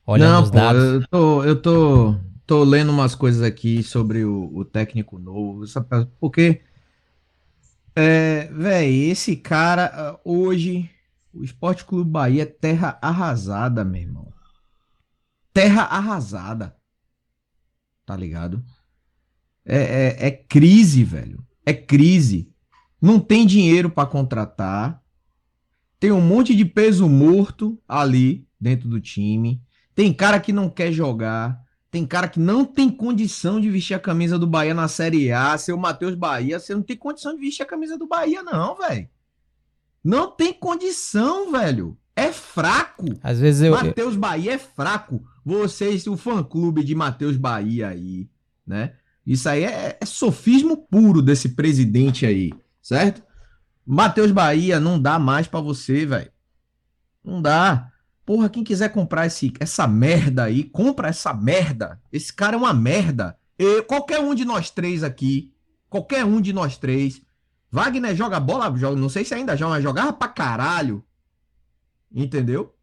[0.05, 0.83] Olhando não, os pô, dados?
[0.83, 5.65] Eu tô, eu tô, tô lendo umas coisas aqui sobre o, o técnico novo,
[6.19, 6.61] porque,
[7.95, 10.87] é, velho, esse cara, hoje,
[11.33, 14.31] o Esporte Clube Bahia é terra arrasada, meu irmão.
[15.51, 16.75] Terra arrasada.
[18.05, 18.63] Tá ligado?
[19.65, 21.43] É, é, é crise, velho.
[21.65, 22.49] É crise.
[23.01, 25.01] Não tem dinheiro para contratar.
[25.99, 29.61] Tem um monte de peso morto ali dentro do time.
[29.95, 31.61] Tem cara que não quer jogar.
[31.91, 35.57] Tem cara que não tem condição de vestir a camisa do Bahia na Série A.
[35.57, 39.07] Seu Matheus Bahia, você não tem condição de vestir a camisa do Bahia, não, velho.
[40.03, 41.97] Não tem condição, velho.
[42.15, 43.05] É fraco.
[43.21, 43.71] Às vezes eu.
[43.71, 45.23] Matheus Bahia é fraco.
[45.45, 48.29] Vocês, o fã-clube de Matheus Bahia aí,
[48.65, 48.93] né?
[49.25, 53.23] Isso aí é, é sofismo puro desse presidente aí, certo?
[53.85, 56.31] Matheus Bahia não dá mais para você, velho.
[57.23, 57.91] Não dá.
[58.25, 62.01] Porra, quem quiser comprar esse, essa merda aí, compra essa merda.
[62.11, 63.37] Esse cara é uma merda.
[63.57, 65.53] Eu, qualquer um de nós três aqui,
[65.89, 67.21] qualquer um de nós três.
[67.71, 71.03] Wagner joga bola, joga, não sei se ainda joga, mas jogava pra caralho.
[72.13, 72.73] Entendeu?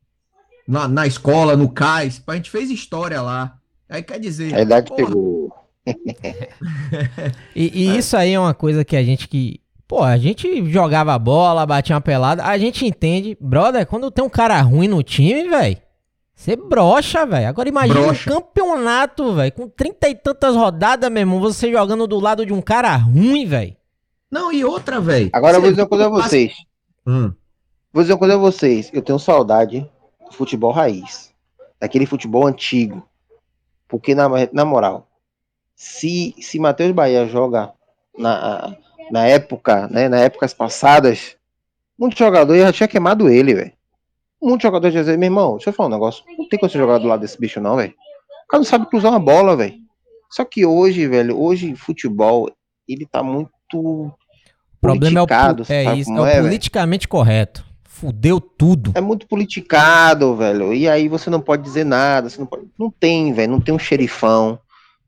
[0.66, 2.22] Na, na escola, no CAIS.
[2.26, 3.58] A gente fez história lá.
[3.88, 4.54] Aí quer dizer.
[4.54, 5.59] A idade porra, pegou.
[7.54, 11.18] e, e isso aí é uma coisa que a gente que Pô, a gente jogava
[11.18, 13.36] bola, batia uma pelada, a gente entende.
[13.40, 15.76] Brother, quando tem um cara ruim no time, velho,
[16.32, 17.48] você brocha, velho.
[17.48, 18.30] Agora imagina brocha.
[18.30, 22.52] um campeonato, velho, com trinta e tantas rodadas, meu irmão, você jogando do lado de
[22.52, 23.76] um cara ruim, velho.
[24.30, 25.28] Não, e outra, velho.
[25.32, 26.54] Agora eu vou dizer uma coisa a vocês.
[27.04, 27.32] Hum.
[27.92, 28.90] Vou dizer uma coisa a vocês.
[28.92, 29.80] Eu tenho saudade
[30.24, 31.34] do futebol raiz.
[31.80, 33.02] Daquele futebol antigo.
[33.88, 35.09] Porque, na, na moral,
[35.80, 37.72] se, se Matheus Bahia joga
[38.18, 38.76] na,
[39.10, 41.36] na época, né, na épocas passadas,
[41.98, 43.72] muito jogador já tinha queimado ele, velho.
[44.42, 46.22] Muito jogador já dizia, meu irmão, deixa eu falar um negócio.
[46.36, 47.94] Não tem como você jogar do lado desse bicho, não, velho.
[48.44, 49.76] O cara não sabe cruzar uma bola, velho.
[50.30, 52.50] Só que hoje, velho, hoje futebol,
[52.86, 53.48] ele tá muito.
[53.72, 54.12] O
[54.82, 57.10] problema é, o, é isso, é, é politicamente véio?
[57.10, 57.64] correto.
[57.84, 58.92] Fudeu tudo.
[58.94, 60.74] É muito politicado, velho.
[60.74, 62.28] E aí você não pode dizer nada.
[62.28, 62.68] Você não, pode...
[62.78, 63.52] não tem, velho.
[63.52, 64.58] Não tem um xerifão.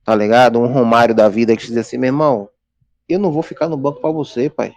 [0.04, 0.58] Tá ligado?
[0.58, 2.48] Um Romário da vida que diz assim, meu irmão,
[3.08, 4.72] eu não vou ficar no banco para você, pai.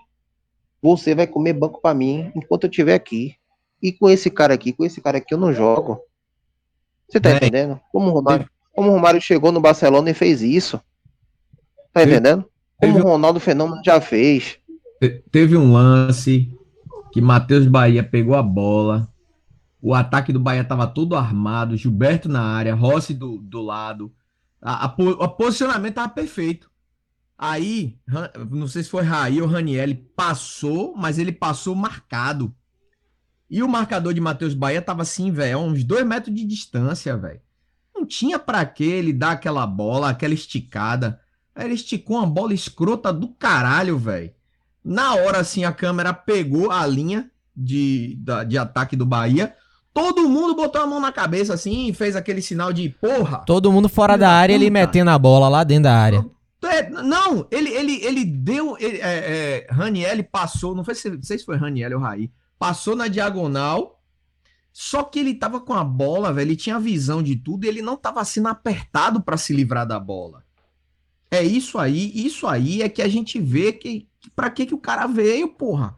[0.82, 3.36] Você vai comer banco para mim enquanto eu estiver aqui.
[3.82, 6.00] E com esse cara aqui, com esse cara aqui eu não jogo.
[7.08, 7.36] Você tá é.
[7.36, 7.80] entendendo?
[7.92, 10.80] Como o, Romário, como o Romário chegou no Barcelona e fez isso.
[11.94, 12.46] Tá entendendo?
[12.80, 14.60] Como o Ronaldo Fenômeno já fez.
[15.32, 16.52] Teve um lance
[17.12, 19.08] que Matheus Bahia pegou a bola.
[19.82, 24.12] O ataque do Bahia estava todo armado, Gilberto na área, Rossi do, do lado.
[24.65, 26.71] A, a, o posicionamento estava perfeito.
[27.38, 27.99] Aí,
[28.49, 32.51] não sei se foi Raí ou Raniel, passou, mas ele passou marcado.
[33.47, 37.39] E o marcador de Matheus Bahia tava assim, velho, uns dois metros de distância, velho.
[37.93, 41.21] Não tinha para que ele dar aquela bola, aquela esticada.
[41.54, 44.34] Aí ele esticou uma bola escrota do caralho, velho.
[44.84, 49.56] Na hora, assim, a câmera pegou a linha de, de ataque do Bahia.
[49.96, 53.38] Todo mundo botou a mão na cabeça, assim, e fez aquele sinal de porra.
[53.46, 56.26] Todo mundo fora da área, ele metendo a bola lá dentro da área.
[56.62, 58.76] É, não, ele, ele, ele deu.
[58.78, 62.30] Ele, é, é, Raniel passou, não, foi, não sei se foi Raniel ou Raí,
[62.60, 64.02] passou na diagonal.
[64.74, 66.50] Só que ele tava com a bola, velho.
[66.50, 69.98] Ele tinha visão de tudo e ele não tava sendo apertado para se livrar da
[69.98, 70.44] bola.
[71.32, 74.76] É isso aí, isso aí é que a gente vê que, que para que que
[74.76, 75.96] o cara veio, porra.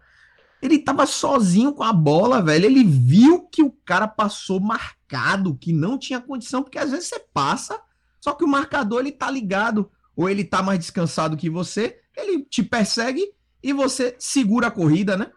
[0.62, 2.66] Ele tava sozinho com a bola, velho.
[2.66, 7.20] Ele viu que o cara passou marcado, que não tinha condição, porque às vezes você
[7.34, 7.80] passa,
[8.20, 12.44] só que o marcador ele tá ligado ou ele tá mais descansado que você, ele
[12.44, 13.24] te persegue
[13.62, 15.32] e você segura a corrida, né?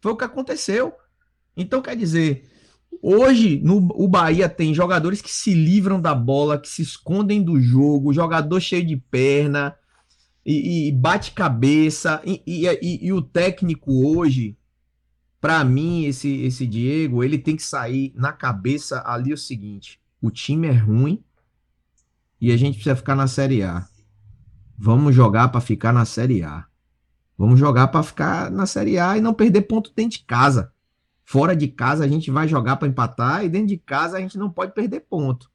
[0.00, 0.92] Foi o que aconteceu.
[1.56, 2.48] Então, quer dizer,
[3.02, 7.58] hoje no, o Bahia tem jogadores que se livram da bola, que se escondem do
[7.58, 9.74] jogo, jogador cheio de perna
[10.50, 12.20] e, e bate cabeça.
[12.24, 14.58] E, e, e, o técnico hoje,
[15.40, 20.30] para mim, esse, esse Diego, ele tem que sair na cabeça ali o seguinte: o
[20.30, 21.22] time é ruim
[22.40, 23.86] e a gente precisa ficar na Série A.
[24.76, 26.64] Vamos jogar para ficar na Série A.
[27.36, 30.72] Vamos jogar para ficar na Série A e não perder ponto dentro de casa.
[31.24, 34.36] Fora de casa a gente vai jogar para empatar e dentro de casa a gente
[34.36, 35.49] não pode perder ponto.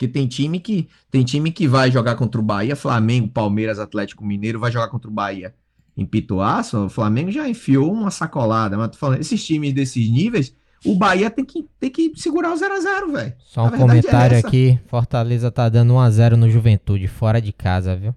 [0.00, 4.24] Porque tem time que tem time que vai jogar contra o Bahia, Flamengo, Palmeiras, Atlético
[4.24, 5.54] Mineiro, vai jogar contra o Bahia
[5.94, 10.56] em Pituaço, o Flamengo já enfiou uma sacolada, mas tô falando, esses times desses níveis,
[10.86, 13.34] o Bahia tem que, tem que segurar o 0x0, velho.
[13.40, 17.94] Só um é comentário é aqui, Fortaleza tá dando 1x0 no Juventude, fora de casa,
[17.94, 18.14] viu?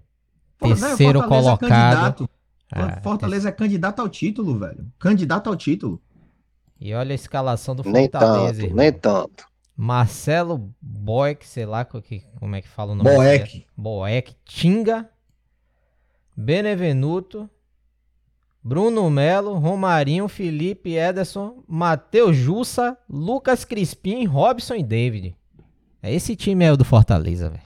[0.57, 2.29] Terceiro não, colocado.
[2.73, 4.87] É, Fortaleza é candidato ao título, velho.
[4.97, 6.01] Candidato ao título.
[6.79, 8.61] E olha a escalação do Fortaleza.
[8.61, 9.52] Nem tanto, nem tanto.
[9.75, 13.65] Marcelo Boeck, sei lá como é que fala o nome Boeck.
[13.75, 14.36] Boeck.
[14.45, 15.09] Tinga.
[16.36, 17.49] Benevenuto.
[18.63, 25.36] Bruno Melo, Romarinho, Felipe, Ederson, Matheus Jussa, Lucas Crispim, Robson e David.
[26.01, 27.63] É esse time é o do Fortaleza, velho.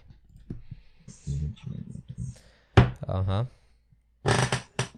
[3.08, 3.48] Aham.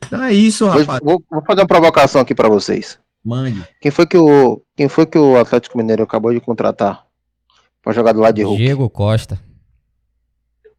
[0.06, 1.00] Então é isso, rapaz.
[1.04, 2.98] Vou, vou fazer uma provocação aqui para vocês.
[3.24, 3.68] Mande.
[3.82, 7.06] Quem foi que o quem foi que o Atlético Mineiro acabou de contratar
[7.82, 8.58] para jogar do lado de Hulk?
[8.58, 9.40] Diego Costa.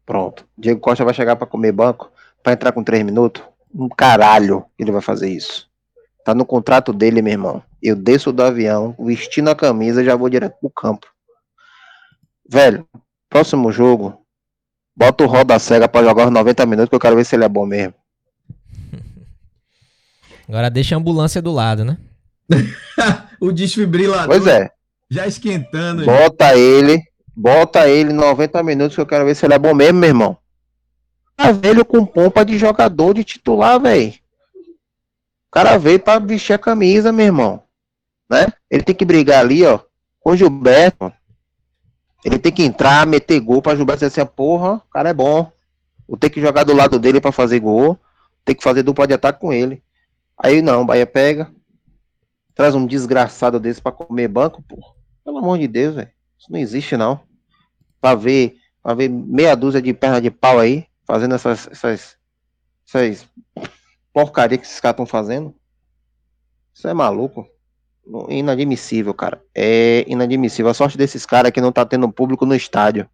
[0.05, 0.47] Pronto.
[0.57, 2.11] Diego Costa vai chegar para comer banco,
[2.43, 3.43] para entrar com três minutos.
[3.73, 5.69] Um caralho, ele vai fazer isso.
[6.25, 7.63] Tá no contrato dele, meu irmão.
[7.81, 11.07] Eu desço do avião, vestindo a camisa, já vou direto pro campo.
[12.47, 12.85] Velho,
[13.29, 14.21] próximo jogo,
[14.95, 17.45] Bota o roda cega pra jogar os 90 minutos que eu quero ver se ele
[17.45, 17.93] é bom mesmo.
[20.47, 21.97] Agora deixa a ambulância do lado, né?
[23.39, 24.27] o desfibrilador.
[24.27, 24.69] Pois é.
[25.09, 26.05] Já esquentando.
[26.05, 27.01] Bota ele,
[27.35, 30.37] bota ele 90 minutos que eu quero ver se ele é bom mesmo, meu irmão.
[31.35, 34.13] Tá velho com pompa de jogador de titular, velho.
[34.13, 37.63] O cara veio pra vestir a camisa, meu irmão.
[38.29, 38.47] Né?
[38.69, 39.79] Ele tem que brigar ali, ó,
[40.21, 41.11] com o Gilberto.
[42.23, 45.51] Ele tem que entrar, meter gol pra Gilberto dizer assim, porra, o cara é bom.
[46.07, 47.99] Vou ter que jogar do lado dele para fazer gol.
[48.45, 49.83] Tem que fazer dupla de ataque com ele.
[50.37, 51.51] Aí não, o Bahia pega.
[52.53, 54.93] Traz um desgraçado desse para comer banco, porra.
[55.23, 56.09] Pelo amor de Deus, velho.
[56.37, 57.19] Isso não existe, não.
[57.99, 62.17] Pra ver, pra ver meia dúzia de perna de pau aí, fazendo essas, essas,
[62.87, 63.27] essas
[64.13, 65.53] porcaria que esses caras estão fazendo.
[66.73, 67.47] Isso é maluco
[68.29, 69.41] inadmissível, cara.
[69.55, 70.71] É inadmissível.
[70.71, 73.07] A sorte desses caras é que não tá tendo público no estádio.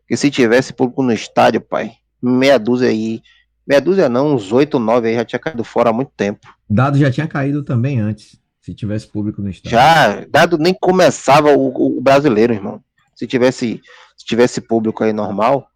[0.00, 3.20] Porque se tivesse público no estádio, pai, meia dúzia aí.
[3.66, 6.46] Meia dúzia não, uns oito, nove aí já tinha caído fora há muito tempo.
[6.68, 9.70] Dado já tinha caído também antes, se tivesse público no estádio.
[9.70, 12.82] Já, dado nem começava o, o brasileiro, irmão.
[13.14, 13.80] Se tivesse,
[14.14, 15.68] se tivesse público aí normal,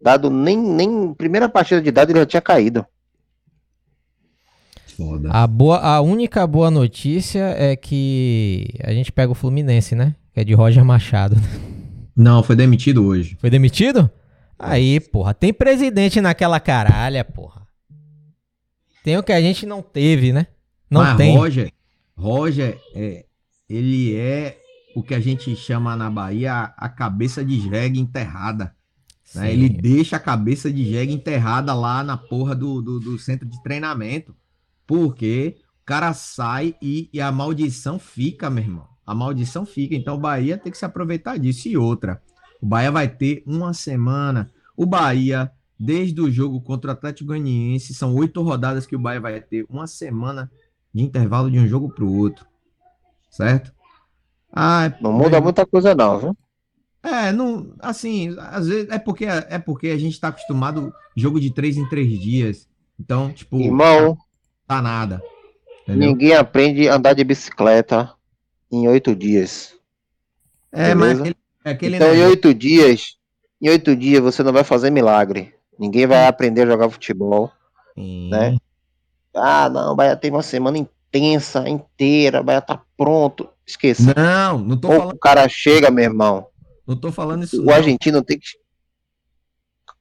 [0.00, 2.84] dado nem, nem primeira partida de dado ele já tinha caído.
[4.94, 5.30] Foda.
[5.30, 10.14] A, boa, a única boa notícia é que a gente pega o Fluminense, né?
[10.34, 11.36] Que é de Roger Machado.
[12.14, 13.38] Não, foi demitido hoje.
[13.40, 14.10] Foi demitido?
[14.58, 17.62] Aí, porra, tem presidente naquela caralha, porra.
[19.02, 20.48] Tem o que a gente não teve, né?
[20.90, 21.36] Não Mas tem.
[21.36, 21.72] Roger,
[22.18, 23.26] Roger, é,
[23.68, 24.58] ele é
[24.94, 28.74] o que a gente chama na Bahia a, cabeça de jegue enterrada.
[29.36, 29.52] né?
[29.52, 33.62] Ele deixa a cabeça de jegue enterrada lá na porra do, do, do centro de
[33.62, 34.34] treinamento.
[34.84, 38.88] Porque o cara sai e, e a maldição fica, meu irmão.
[39.06, 39.94] A maldição fica.
[39.94, 41.68] Então o Bahia tem que se aproveitar disso.
[41.68, 42.20] E outra,
[42.60, 44.50] o Bahia vai ter uma semana.
[44.76, 49.20] O Bahia, desde o jogo contra o Atlético Goianiense, são oito rodadas que o Bahia
[49.20, 50.50] vai ter uma semana
[50.94, 52.46] de intervalo de um jogo para o outro.
[53.30, 53.72] Certo?
[54.52, 56.36] Ah, Não muda muita coisa, não, viu?
[57.02, 61.50] é, não, assim, às vezes é porque é porque a gente tá acostumado jogo de
[61.52, 62.68] três em três dias.
[62.98, 64.16] Então, tipo, Irmão,
[64.66, 65.22] tá nada.
[65.82, 66.08] Entendeu?
[66.08, 68.12] ninguém aprende a andar de bicicleta
[68.70, 69.74] em oito dias.
[70.72, 71.20] É, mas beleza?
[71.20, 73.16] aquele, é aquele Então, em oito dias,
[73.60, 75.54] em oito dias você não vai fazer milagre.
[75.78, 77.52] Ninguém vai aprender a jogar futebol.
[77.94, 78.30] Sim.
[78.30, 78.56] né?
[79.38, 83.48] Ah, não, vai ter uma semana intensa, inteira, vai estar pronto.
[83.66, 84.14] Esqueça.
[84.16, 86.46] Não, não tô Ou falando, o cara chega, meu irmão.
[86.86, 87.60] não tô falando isso.
[87.60, 87.74] O não.
[87.74, 88.46] argentino tem que.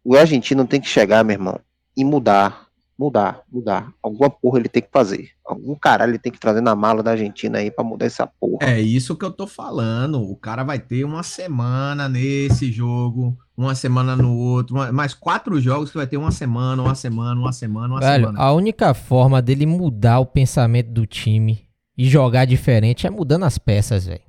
[0.04, 1.60] O argentino tem que chegar, meu irmão,
[1.96, 2.67] e mudar.
[3.00, 3.92] Mudar, mudar.
[4.02, 5.30] Alguma porra ele tem que fazer.
[5.46, 8.58] Algum caralho ele tem que trazer na mala da Argentina aí pra mudar essa porra.
[8.68, 10.20] É isso que eu tô falando.
[10.20, 15.62] O cara vai ter uma semana nesse jogo, uma semana no outro, uma- mais quatro
[15.62, 18.40] jogos que vai ter uma semana, uma semana, uma semana, uma Velho, semana.
[18.44, 23.60] a única forma dele mudar o pensamento do time e jogar diferente é mudando as
[23.60, 24.22] peças, velho.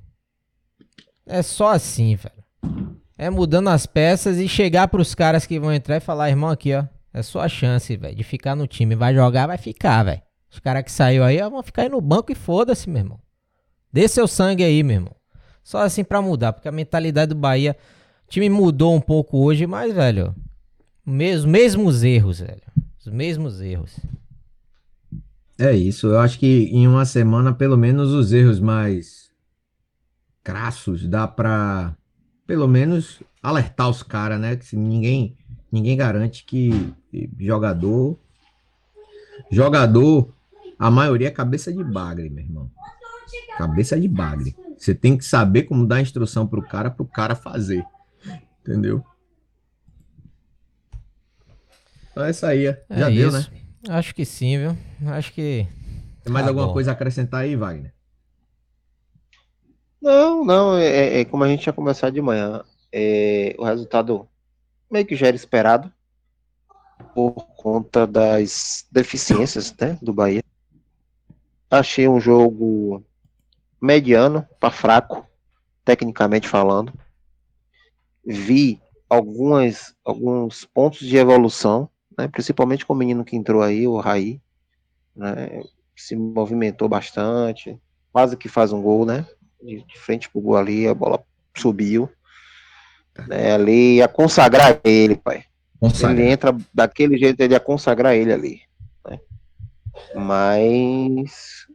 [1.25, 2.93] É só assim, velho.
[3.17, 6.73] É mudando as peças e chegar pros caras que vão entrar e falar, irmão, aqui,
[6.75, 6.83] ó.
[7.13, 8.95] É só a chance, velho, de ficar no time.
[8.95, 10.21] Vai jogar, vai ficar, velho.
[10.51, 13.19] Os caras que saiu aí, vão ficar aí no banco e foda-se, meu irmão.
[13.91, 15.15] Dê seu sangue aí, meu irmão.
[15.63, 17.75] Só assim pra mudar, porque a mentalidade do Bahia.
[18.27, 20.35] O time mudou um pouco hoje, mas, velho.
[21.05, 22.61] Mes mesmos erros, velho.
[22.99, 23.99] Os mesmos erros.
[25.57, 26.07] É isso.
[26.07, 29.29] Eu acho que em uma semana, pelo menos, os erros mais
[30.43, 31.95] crassos dá pra,
[32.47, 34.55] pelo menos, alertar os caras, né?
[34.55, 35.35] Que ninguém,
[35.71, 36.93] ninguém garante que
[37.39, 38.17] jogador,
[39.51, 40.33] jogador,
[40.77, 42.71] a maioria é cabeça de bagre, meu irmão.
[43.57, 44.55] Cabeça de bagre.
[44.77, 47.85] Você tem que saber como dar instrução pro cara, pro cara fazer.
[48.61, 49.03] Entendeu?
[52.11, 52.65] Então é isso aí.
[52.67, 53.39] É Já deu, né?
[53.39, 53.51] isso.
[53.89, 54.77] Acho que sim, viu?
[55.11, 55.67] Acho que.
[56.23, 56.73] Tem mais Tá alguma bom.
[56.73, 57.93] coisa a acrescentar aí, Wagner?
[60.01, 62.63] Não, não, é, é como a gente tinha conversado de manhã.
[62.91, 64.27] É, o resultado
[64.89, 65.91] meio que já era esperado
[67.13, 70.43] por conta das deficiências né, do Bahia.
[71.69, 73.03] Achei um jogo
[73.81, 75.25] mediano para fraco,
[75.85, 76.93] tecnicamente falando.
[78.25, 83.97] Vi algumas, alguns pontos de evolução, né, principalmente com o menino que entrou aí, o
[83.97, 84.41] Raí,
[85.15, 85.63] né,
[85.95, 87.79] se movimentou bastante,
[88.11, 89.25] quase que faz um gol, né?
[89.61, 91.23] de, de frente pro gol ali, a bola
[91.55, 92.09] subiu.
[93.27, 95.43] Né, ali ia consagrar ele, pai.
[95.81, 98.61] Ele entra daquele jeito, ele ia consagrar ele ali.
[99.09, 99.19] né.
[100.15, 101.65] Mas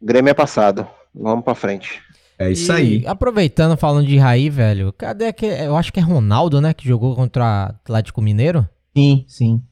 [0.00, 0.86] Grêmio é passado.
[1.14, 2.02] Vamos pra frente.
[2.38, 3.06] É isso E, aí.
[3.06, 4.92] Aproveitando, falando de Raí, velho.
[4.92, 5.46] Cadê que.
[5.46, 6.74] Eu acho que é Ronaldo, né?
[6.74, 8.68] Que jogou contra o Atlético Mineiro.
[8.96, 9.62] Sim, sim.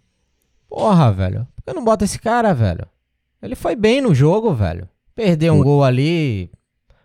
[0.68, 1.46] Porra, velho.
[1.57, 2.86] Por que não bota esse cara, velho?
[3.42, 4.88] Ele foi bem no jogo, velho.
[5.14, 6.50] Perdeu um gol ali.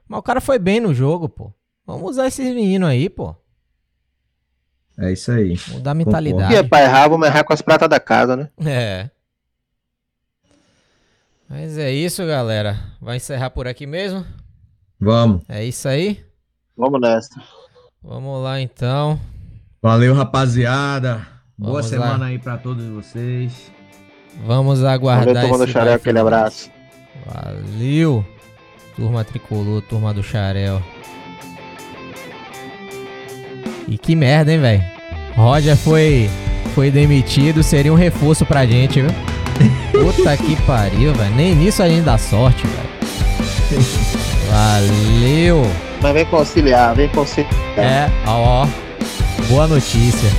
[0.07, 1.51] Mas o cara foi bem no jogo, pô.
[1.85, 3.35] Vamos usar esses meninos aí, pô.
[4.99, 5.55] É isso aí.
[5.69, 6.63] Mudar a E é mentalidade.
[6.69, 8.49] pra errar, vamos errar com as pratas da casa, né?
[8.65, 9.09] É.
[11.49, 12.77] Mas é isso, galera.
[13.01, 14.25] Vai encerrar por aqui mesmo?
[14.99, 15.43] Vamos.
[15.47, 16.23] É isso aí?
[16.75, 17.41] Vamos nessa.
[18.03, 19.19] Vamos lá então.
[19.81, 21.25] Valeu, rapaziada.
[21.57, 22.25] Boa Vamos semana lá.
[22.27, 23.71] aí pra todos vocês.
[24.45, 26.69] Vamos aguardar Valeu, turma do esse Xarel, aquele abraço.
[27.25, 28.25] Valeu.
[28.95, 30.81] Turma tricolor, turma do Xarel.
[33.87, 34.83] E que merda, hein, velho?
[35.35, 36.29] Roger foi
[36.75, 39.09] foi demitido, seria um reforço pra gente, viu?
[39.91, 41.35] Puta que pariu, velho.
[41.35, 43.85] Nem nisso a gente dá sorte, velho.
[44.51, 45.71] Valeu.
[46.01, 47.51] Mas vem conciliar, vem conciliar.
[47.77, 48.67] É, ó, ó.
[49.49, 50.29] Boa notícia.